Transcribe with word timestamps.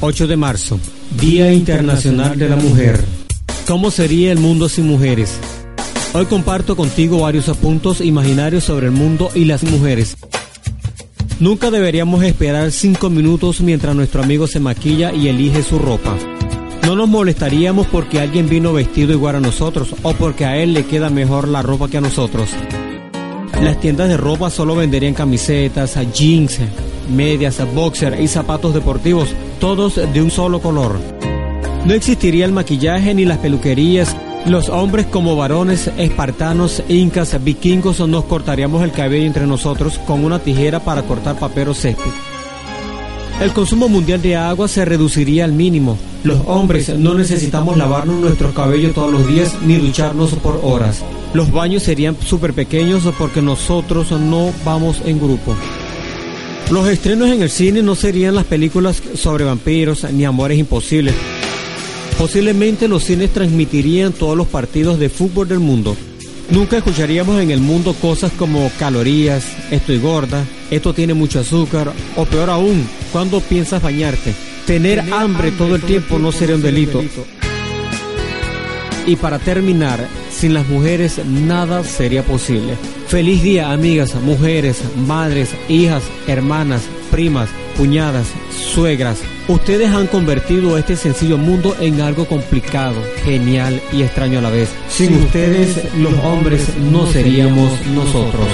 8 0.00 0.26
de 0.26 0.36
marzo, 0.36 0.78
Día 1.18 1.52
Internacional 1.52 2.38
de 2.38 2.48
la 2.50 2.56
Mujer. 2.56 3.02
¿Cómo 3.66 3.90
sería 3.90 4.30
el 4.30 4.38
mundo 4.38 4.68
sin 4.68 4.86
mujeres? 4.86 5.38
Hoy 6.12 6.26
comparto 6.26 6.76
contigo 6.76 7.20
varios 7.20 7.48
apuntos 7.48 8.02
imaginarios 8.02 8.64
sobre 8.64 8.86
el 8.86 8.92
mundo 8.92 9.30
y 9.34 9.46
las 9.46 9.64
mujeres. 9.64 10.16
Nunca 11.40 11.70
deberíamos 11.70 12.22
esperar 12.24 12.72
5 12.72 13.08
minutos 13.08 13.62
mientras 13.62 13.96
nuestro 13.96 14.22
amigo 14.22 14.46
se 14.46 14.60
maquilla 14.60 15.14
y 15.14 15.28
elige 15.28 15.62
su 15.62 15.78
ropa. 15.78 16.14
No 16.84 16.94
nos 16.94 17.08
molestaríamos 17.08 17.86
porque 17.86 18.20
alguien 18.20 18.50
vino 18.50 18.74
vestido 18.74 19.12
igual 19.12 19.36
a 19.36 19.40
nosotros 19.40 19.94
o 20.02 20.12
porque 20.12 20.44
a 20.44 20.58
él 20.58 20.74
le 20.74 20.84
queda 20.84 21.08
mejor 21.08 21.48
la 21.48 21.62
ropa 21.62 21.88
que 21.88 21.96
a 21.96 22.02
nosotros. 22.02 22.50
Las 23.60 23.80
tiendas 23.80 24.08
de 24.08 24.18
ropa 24.18 24.50
solo 24.50 24.76
venderían 24.76 25.14
camisetas, 25.14 25.98
jeans, 26.12 26.60
medias, 27.08 27.60
boxer 27.74 28.20
y 28.20 28.28
zapatos 28.28 28.74
deportivos, 28.74 29.28
todos 29.60 30.00
de 30.12 30.22
un 30.22 30.30
solo 30.30 30.60
color. 30.60 30.98
No 31.84 31.94
existiría 31.94 32.44
el 32.44 32.52
maquillaje 32.52 33.14
ni 33.14 33.24
las 33.24 33.38
peluquerías. 33.38 34.16
Los 34.44 34.68
hombres 34.68 35.06
como 35.06 35.36
varones, 35.36 35.90
espartanos, 35.98 36.82
incas, 36.88 37.42
vikingos 37.42 38.00
nos 38.08 38.24
cortaríamos 38.24 38.82
el 38.82 38.92
cabello 38.92 39.26
entre 39.26 39.46
nosotros 39.46 39.98
con 39.98 40.24
una 40.24 40.38
tijera 40.38 40.80
para 40.80 41.02
cortar 41.02 41.38
papel 41.38 41.68
o 41.68 41.74
césped. 41.74 42.10
El 43.40 43.52
consumo 43.52 43.88
mundial 43.88 44.22
de 44.22 44.34
agua 44.34 44.66
se 44.66 44.84
reduciría 44.84 45.44
al 45.44 45.52
mínimo. 45.52 45.98
Los 46.24 46.40
hombres 46.46 46.88
no 46.98 47.12
necesitamos 47.14 47.76
lavarnos 47.76 48.18
nuestro 48.18 48.54
cabello 48.54 48.92
todos 48.92 49.12
los 49.12 49.26
días 49.28 49.54
ni 49.64 49.76
ducharnos 49.76 50.30
por 50.30 50.60
horas. 50.62 51.02
Los 51.34 51.52
baños 51.52 51.82
serían 51.82 52.16
súper 52.18 52.54
pequeños 52.54 53.02
porque 53.18 53.42
nosotros 53.42 54.10
no 54.10 54.52
vamos 54.64 55.02
en 55.04 55.18
grupo. 55.18 55.54
Los 56.70 56.88
estrenos 56.88 57.30
en 57.30 57.42
el 57.42 57.50
cine 57.50 57.80
no 57.80 57.94
serían 57.94 58.34
las 58.34 58.44
películas 58.44 59.00
sobre 59.14 59.44
vampiros 59.44 60.04
ni 60.12 60.24
amores 60.24 60.58
imposibles. 60.58 61.14
Posiblemente 62.18 62.88
los 62.88 63.04
cines 63.04 63.32
transmitirían 63.32 64.12
todos 64.12 64.36
los 64.36 64.48
partidos 64.48 64.98
de 64.98 65.08
fútbol 65.08 65.46
del 65.46 65.60
mundo. 65.60 65.96
Nunca 66.50 66.78
escucharíamos 66.78 67.40
en 67.40 67.52
el 67.52 67.60
mundo 67.60 67.94
cosas 67.94 68.32
como 68.32 68.70
calorías, 68.78 69.44
estoy 69.70 69.98
gorda, 69.98 70.44
esto 70.70 70.92
tiene 70.92 71.14
mucho 71.14 71.40
azúcar, 71.40 71.92
o 72.16 72.24
peor 72.24 72.50
aún, 72.50 72.86
¿cuándo 73.12 73.40
piensas 73.40 73.82
bañarte? 73.82 74.34
Tener, 74.66 75.00
hambre, 75.12 75.52
todo 75.52 75.76
el 75.76 75.82
tiempo 75.82 76.18
no 76.18 76.32
sería 76.32 76.56
un 76.56 76.62
delito. 76.62 77.02
Y 79.06 79.16
para 79.16 79.38
terminar, 79.38 80.06
sin 80.30 80.52
las 80.52 80.66
mujeres 80.66 81.24
nada 81.24 81.84
sería 81.84 82.24
posible. 82.24 82.74
Feliz 83.06 83.42
día, 83.42 83.70
amigas, 83.70 84.14
mujeres, 84.16 84.82
madres, 85.06 85.50
hijas, 85.68 86.02
hermanas, 86.26 86.82
primas, 87.10 87.48
cuñadas, 87.76 88.26
suegras. 88.74 89.18
Ustedes 89.46 89.90
han 89.90 90.08
convertido 90.08 90.76
este 90.76 90.96
sencillo 90.96 91.38
mundo 91.38 91.76
en 91.78 92.00
algo 92.00 92.26
complicado, 92.26 92.96
genial 93.24 93.80
y 93.92 94.02
extraño 94.02 94.40
a 94.40 94.42
la 94.42 94.50
vez. 94.50 94.70
Sin, 94.88 95.14
ustedes, 95.22 95.94
los 95.94 96.14
hombres 96.24 96.76
no 96.90 97.06
seríamos 97.06 97.86
nosotros. 97.94 98.48